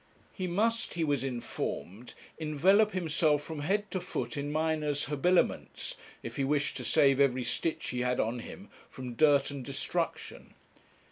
[0.33, 5.93] He must, he was informed, envelop himself from head to foot in miner's habiliments,
[6.23, 10.55] if he wished to save every stitch he had on him from dirt and destruction.